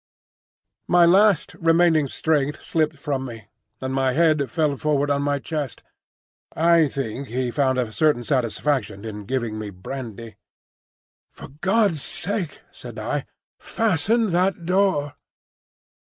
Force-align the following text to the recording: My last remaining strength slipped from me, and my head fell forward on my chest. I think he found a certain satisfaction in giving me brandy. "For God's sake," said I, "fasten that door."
My 0.87 1.05
last 1.05 1.53
remaining 1.59 2.07
strength 2.07 2.59
slipped 2.63 2.97
from 2.97 3.23
me, 3.23 3.49
and 3.83 3.93
my 3.93 4.13
head 4.13 4.49
fell 4.49 4.75
forward 4.75 5.11
on 5.11 5.21
my 5.21 5.37
chest. 5.37 5.83
I 6.55 6.87
think 6.87 7.27
he 7.27 7.51
found 7.51 7.77
a 7.77 7.91
certain 7.91 8.23
satisfaction 8.23 9.05
in 9.05 9.25
giving 9.25 9.59
me 9.59 9.69
brandy. 9.69 10.37
"For 11.29 11.49
God's 11.49 12.01
sake," 12.01 12.61
said 12.71 12.97
I, 12.97 13.25
"fasten 13.59 14.31
that 14.31 14.65
door." 14.65 15.13